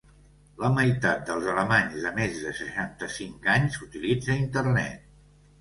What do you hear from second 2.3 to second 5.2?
de seixanta-cinc anys utilitza internet.